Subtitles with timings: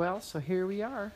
[0.00, 1.12] Well, so here we are.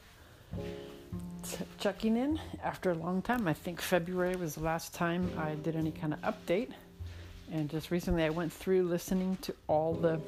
[1.79, 3.49] checking in after a long time.
[3.49, 6.69] I think February was the last time I did any kind of update.
[7.51, 10.21] And just recently I went through listening to all the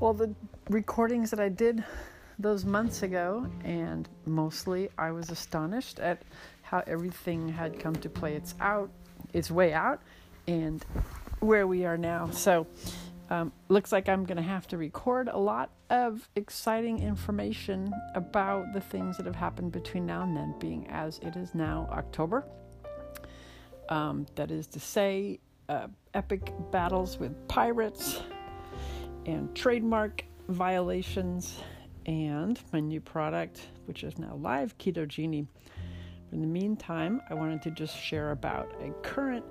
[0.00, 0.34] all the
[0.68, 1.84] recordings that I did
[2.40, 6.22] those months ago and mostly I was astonished at
[6.62, 8.90] how everything had come to play its out
[9.32, 10.00] its way out
[10.48, 10.84] and
[11.38, 12.30] where we are now.
[12.30, 12.66] So
[13.30, 18.72] um, looks like I'm going to have to record a lot of exciting information about
[18.72, 22.44] the things that have happened between now and then, being as it is now October.
[23.88, 28.20] Um, that is to say, uh, epic battles with pirates
[29.26, 31.60] and trademark violations,
[32.06, 35.46] and my new product, which is now live, Keto Genie.
[36.32, 39.44] In the meantime, I wanted to just share about a current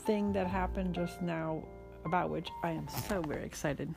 [0.00, 1.62] thing that happened just now
[2.04, 3.94] about which I am so very excited.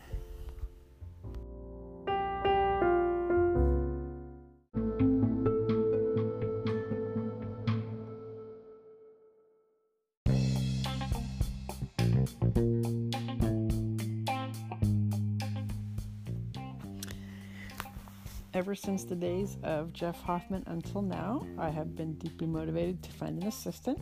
[18.54, 23.12] Ever since the days of Jeff Hoffman until now, I have been deeply motivated to
[23.12, 24.00] find an assistant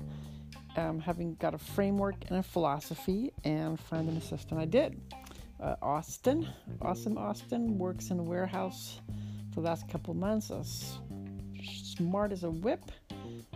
[0.76, 5.00] um, having got a framework and a philosophy and find an assistant I did.
[5.62, 6.48] Uh, Austin,
[6.82, 9.00] awesome Austin, works in a warehouse
[9.54, 10.52] for the last couple months.
[10.52, 11.00] As
[11.64, 12.92] smart as a whip,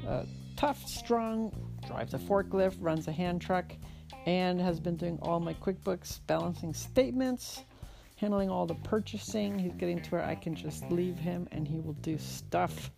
[0.07, 0.23] uh,
[0.55, 1.51] tough, strong,
[1.85, 3.73] drives a forklift, runs a hand truck,
[4.25, 7.65] and has been doing all my QuickBooks balancing statements,
[8.15, 9.59] handling all the purchasing.
[9.59, 12.91] He's getting to where I can just leave him and he will do stuff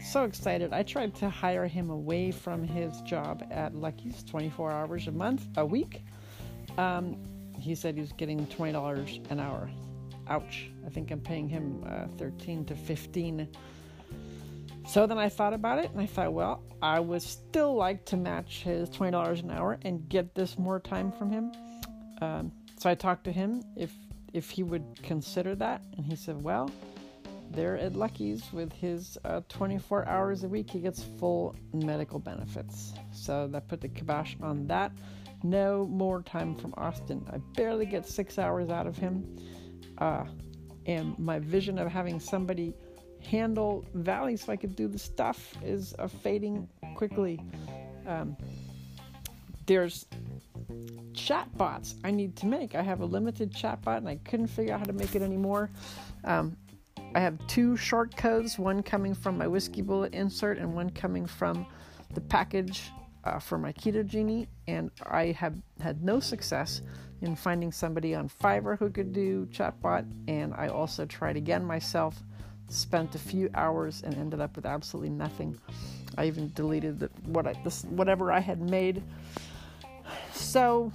[0.00, 0.72] so excited.
[0.72, 5.46] I tried to hire him away from his job at Lucky's 24 hours a month,
[5.56, 6.04] a week.
[6.78, 7.16] Um,
[7.58, 9.70] he said he was getting $20 an hour.
[10.28, 10.68] Ouch.
[10.84, 13.48] I think I'm paying him uh, 13 to 15.
[14.86, 18.16] So then I thought about it and I thought, well, I would still like to
[18.16, 21.52] match his $20 an hour and get this more time from him.
[22.20, 23.92] Um, so I talked to him if
[24.32, 26.70] if he would consider that, and he said, well,
[27.50, 32.92] there at Lucky's with his uh, 24 hours a week, he gets full medical benefits.
[33.12, 34.92] So that put the kibosh on that.
[35.42, 37.26] No more time from Austin.
[37.32, 39.38] I barely get six hours out of him.
[39.98, 40.24] Uh,
[40.86, 42.74] and my vision of having somebody
[43.22, 47.40] handle Valley so I could do the stuff is uh, fading quickly.
[48.06, 48.36] Um,
[49.66, 50.06] there's
[51.12, 52.74] chatbots I need to make.
[52.74, 55.70] I have a limited chatbot and I couldn't figure out how to make it anymore.
[56.24, 56.56] Um,
[57.16, 61.24] I have two short codes, one coming from my whiskey bullet insert and one coming
[61.24, 61.64] from
[62.12, 62.90] the package
[63.24, 66.82] uh, for my Keto Genie, and I have had no success
[67.22, 72.22] in finding somebody on Fiverr who could do chatbot, and I also tried again myself,
[72.68, 75.58] spent a few hours, and ended up with absolutely nothing.
[76.18, 79.02] I even deleted the, what I, this, whatever I had made.
[80.34, 80.92] So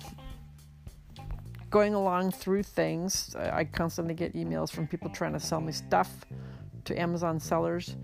[1.71, 6.09] going along through things, I constantly get emails from people trying to sell me stuff
[6.83, 7.95] to Amazon sellers.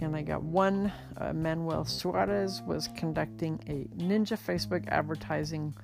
[0.00, 0.90] And I got one.
[1.18, 5.74] Uh, Manuel Suarez was conducting a Ninja Facebook advertising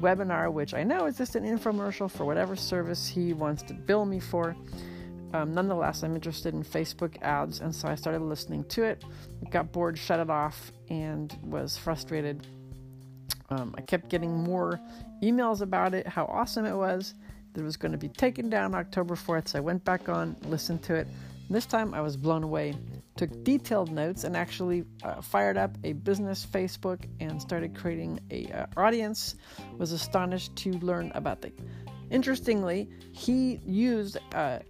[0.00, 4.06] webinar, which I know is just an infomercial for whatever service he wants to bill
[4.06, 4.56] me for.
[5.34, 9.04] Um, nonetheless, I'm interested in Facebook ads, and so I started listening to it.
[9.50, 12.46] Got bored, shut it off, and was frustrated
[13.50, 14.80] um, I kept getting more
[15.22, 17.14] emails about it, how awesome it was.
[17.52, 20.36] That it was going to be taken down October 4th, so I went back on,
[20.44, 21.08] listened to it.
[21.48, 22.76] This time I was blown away.
[23.16, 28.46] Took detailed notes and actually uh, fired up a business Facebook and started creating a
[28.52, 29.34] uh, audience.
[29.78, 31.52] Was astonished to learn about the.
[32.10, 34.60] Interestingly, he used uh,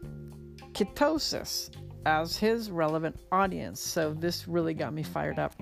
[0.72, 1.70] ketosis
[2.06, 5.54] as his relevant audience, so this really got me fired up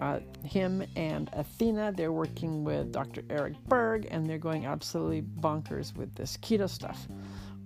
[0.00, 1.92] uh, him and Athena.
[1.96, 3.22] They're working with Dr.
[3.30, 7.06] Eric Berg and they're going absolutely bonkers with this keto stuff.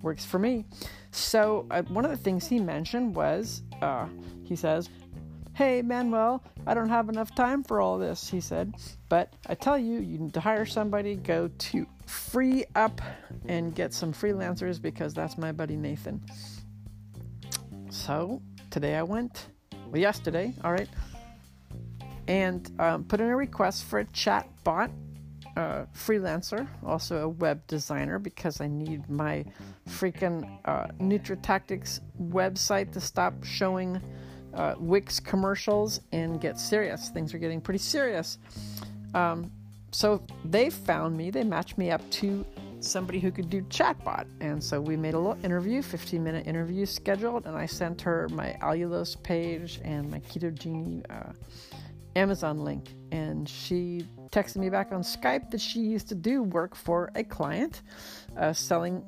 [0.03, 0.65] Works for me.
[1.11, 4.07] So, uh, one of the things he mentioned was uh,
[4.45, 4.89] he says,
[5.55, 8.75] Hey, Manuel, I don't have enough time for all this, he said.
[9.09, 13.01] But I tell you, you need to hire somebody, go to free up
[13.49, 16.25] and get some freelancers because that's my buddy Nathan.
[17.91, 18.41] So,
[18.71, 19.49] today I went,
[19.91, 20.89] well, yesterday, all right,
[22.29, 24.91] and um, put in a request for a chat bot
[25.57, 29.45] uh, freelancer, also a web designer, because I need my
[29.89, 34.01] freaking uh, NutriTactics website to stop showing
[34.55, 37.09] uh, Wix commercials and get serious.
[37.09, 38.39] Things are getting pretty serious.
[39.15, 39.51] Um,
[39.91, 42.45] so they found me, they matched me up to
[42.81, 44.27] somebody who could do chatbot.
[44.41, 48.29] And so we made a little interview, 15 minute interview scheduled, and I sent her
[48.31, 51.33] my allulose page and my Keto Genie uh,
[52.16, 52.94] Amazon link.
[53.12, 57.25] And she texted me back on Skype that she used to do work for a
[57.25, 57.82] client
[58.37, 59.05] uh, selling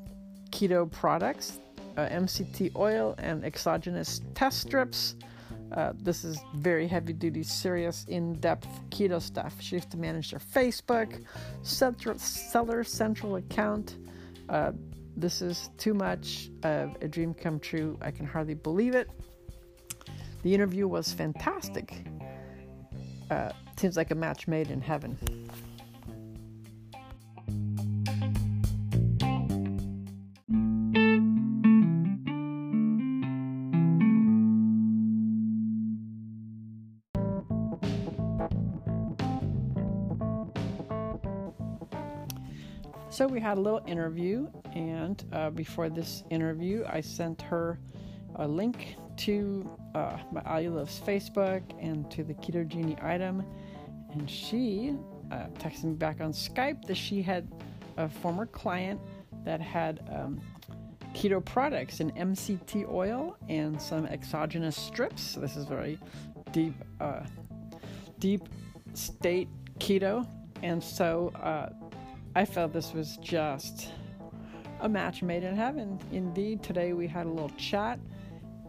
[0.50, 1.60] keto products,
[1.96, 5.16] uh, MCT oil, and exogenous test strips.
[5.72, 9.54] Uh, this is very heavy duty, serious, in depth keto stuff.
[9.60, 11.24] She has to manage their Facebook,
[11.62, 13.96] seller central account.
[14.48, 14.72] Uh,
[15.16, 17.98] this is too much of a dream come true.
[18.00, 19.08] I can hardly believe it.
[20.42, 22.04] The interview was fantastic.
[23.30, 25.16] Uh, seems like a match made in heaven.
[43.10, 47.78] So we had a little interview, and uh, before this interview, I sent her
[48.36, 53.44] a link to uh, my loves Facebook and to the Keto Genie item,
[54.12, 54.96] and she
[55.30, 57.50] uh, texted me back on Skype that she had
[57.96, 59.00] a former client
[59.44, 60.40] that had um,
[61.14, 65.22] keto products and MCT oil and some exogenous strips.
[65.22, 65.98] So this is very
[66.52, 67.20] deep, uh,
[68.18, 68.48] deep
[68.94, 69.48] state
[69.78, 70.26] keto,
[70.62, 71.70] and so uh,
[72.34, 73.88] I felt this was just
[74.80, 75.98] a match made in heaven.
[76.12, 77.98] Indeed, today we had a little chat,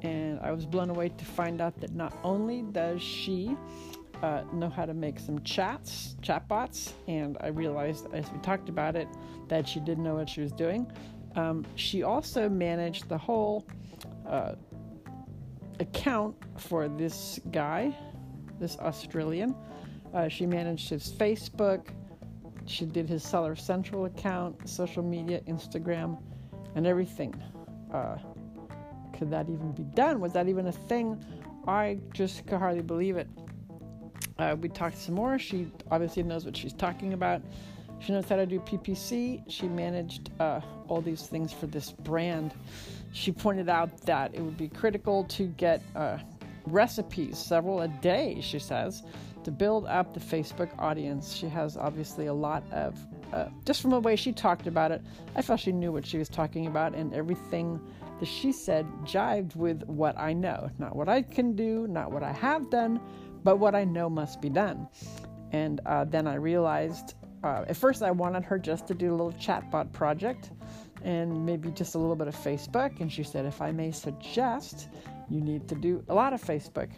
[0.01, 3.55] and I was blown away to find out that not only does she
[4.23, 8.95] uh, know how to make some chats, chatbots, and I realized as we talked about
[8.95, 9.07] it
[9.47, 10.91] that she didn't know what she was doing.
[11.35, 13.65] Um, she also managed the whole
[14.27, 14.53] uh,
[15.79, 17.95] account for this guy,
[18.59, 19.55] this Australian.
[20.13, 21.87] Uh, she managed his Facebook,
[22.65, 26.21] she did his Seller Central account, social media, Instagram,
[26.75, 27.33] and everything.
[29.21, 30.19] Could that even be done?
[30.19, 31.23] Was that even a thing?
[31.67, 33.27] I just could hardly believe it.
[34.39, 35.37] Uh, we talked some more.
[35.37, 37.43] She obviously knows what she's talking about.
[37.99, 39.43] She knows how to do PPC.
[39.47, 42.55] She managed uh, all these things for this brand.
[43.11, 46.17] She pointed out that it would be critical to get uh,
[46.65, 49.03] recipes, several a day, she says,
[49.43, 51.35] to build up the Facebook audience.
[51.35, 52.97] She has obviously a lot of,
[53.33, 55.01] uh, just from the way she talked about it,
[55.35, 57.79] I felt she knew what she was talking about, and everything
[58.19, 60.69] that she said jived with what I know.
[60.77, 62.99] Not what I can do, not what I have done,
[63.43, 64.87] but what I know must be done.
[65.51, 69.15] And uh, then I realized uh, at first I wanted her just to do a
[69.15, 70.51] little chatbot project
[71.03, 72.99] and maybe just a little bit of Facebook.
[72.99, 74.89] And she said, if I may suggest,
[75.29, 76.89] you need to do a lot of Facebook.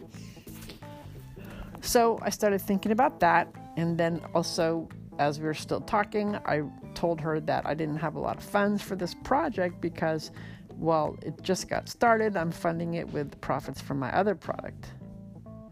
[1.80, 3.48] So I started thinking about that.
[3.76, 4.88] And then also,
[5.18, 6.62] as we were still talking, I
[6.94, 10.30] told her that I didn't have a lot of funds for this project because,
[10.76, 12.36] well, it just got started.
[12.36, 14.92] I'm funding it with profits from my other product.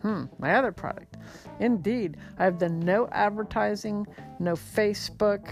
[0.02, 1.16] Hmm, my other product.
[1.60, 4.06] Indeed, I've done no advertising,
[4.40, 5.48] no Facebook,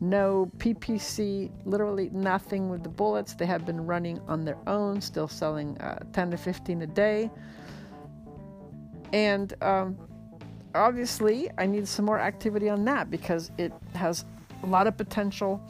[0.00, 3.34] no PPC, literally nothing with the bullets.
[3.34, 7.30] They have been running on their own, still selling uh, 10 to 15 a day.
[9.12, 9.98] And um,
[10.74, 14.24] obviously, I need some more activity on that because it has
[14.62, 15.60] a lot of potential.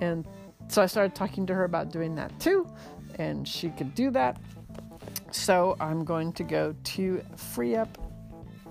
[0.00, 0.26] And
[0.68, 2.66] so I started talking to her about doing that too,
[3.18, 4.40] and she could do that.
[5.30, 7.88] So I'm going to go to FreeUp,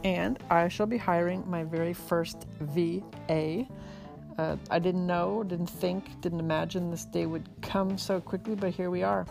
[0.03, 3.65] and I shall be hiring my very first VA.
[4.38, 8.71] Uh, I didn't know, didn't think, didn't imagine this day would come so quickly, but
[8.71, 9.25] here we are.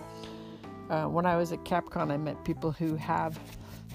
[0.91, 3.39] Uh, when I was at Capcom, I met people who have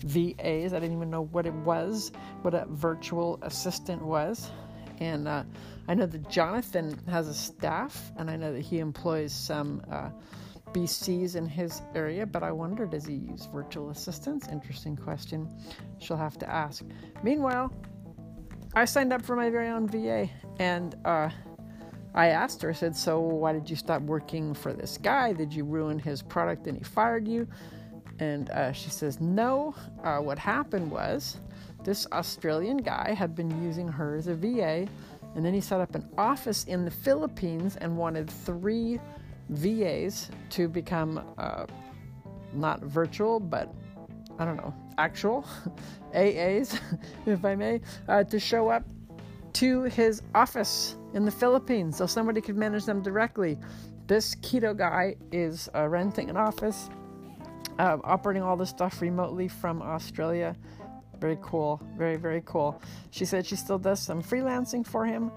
[0.04, 0.74] VAs.
[0.74, 4.50] I didn't even know what it was, what a virtual assistant was.
[5.00, 5.44] And uh,
[5.88, 10.10] I know that Jonathan has a staff, and I know that he employs some uh,
[10.74, 14.48] BCs in his area, but I wonder does he use virtual assistants?
[14.48, 15.50] Interesting question.
[16.00, 16.84] She'll have to ask.
[17.24, 17.74] Meanwhile,
[18.76, 20.30] I signed up for my very own VA,
[20.60, 21.30] and uh,
[22.14, 25.34] I asked her, I said, So why did you stop working for this guy?
[25.34, 27.48] Did you ruin his product and he fired you?
[28.22, 29.76] And uh, she says, No.
[30.04, 31.40] Uh, what happened was
[31.84, 34.88] this Australian guy had been using her as a VA,
[35.36, 39.00] and then he set up an office in the Philippines and wanted three
[39.50, 41.66] VAs to become uh,
[42.54, 43.74] not virtual, but
[44.38, 45.44] I don't know, actual
[46.14, 46.80] AAs,
[47.26, 48.84] if I may, uh, to show up
[49.54, 53.58] to his office in the Philippines so somebody could manage them directly.
[54.06, 56.90] This keto guy is uh, renting an office
[57.82, 60.56] uh, operating all this stuff remotely from Australia.
[61.20, 61.82] Very cool.
[61.98, 62.80] Very, very cool.
[63.10, 65.32] She said she still does some freelancing for him.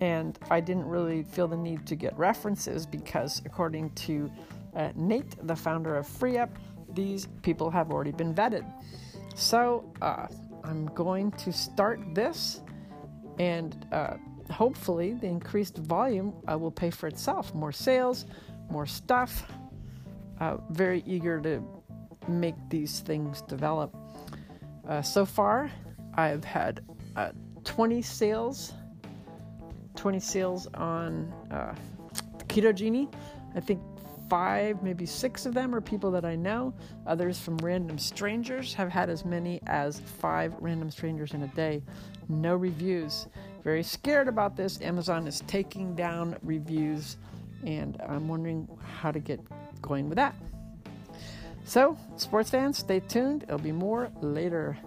[0.00, 4.30] And I didn't really feel the need to get references because, according to
[4.76, 6.50] uh, Nate, the founder of FreeUp,
[6.94, 8.64] these people have already been vetted.
[9.34, 10.28] So uh,
[10.62, 12.60] I'm going to start this,
[13.40, 14.14] and uh,
[14.50, 17.52] hopefully, the increased volume uh, will pay for itself.
[17.54, 18.24] More sales,
[18.70, 19.50] more stuff.
[20.40, 21.77] Uh, very eager to
[22.28, 23.94] make these things develop.
[24.86, 25.70] Uh, so far,
[26.14, 26.80] I've had
[27.16, 27.30] uh,
[27.64, 28.72] 20 sales,
[29.96, 31.74] 20 sales on uh,
[32.46, 33.08] Keto Genie.
[33.54, 33.80] I think
[34.28, 36.74] five, maybe six of them are people that I know.
[37.06, 41.82] Others from random strangers have had as many as five random strangers in a day.
[42.28, 43.26] No reviews.
[43.64, 44.80] Very scared about this.
[44.80, 47.16] Amazon is taking down reviews,
[47.64, 48.68] and I'm wondering
[49.00, 49.40] how to get
[49.80, 50.34] going with that.
[51.68, 53.42] So, sports fans, stay tuned.
[53.42, 54.78] There'll be more later.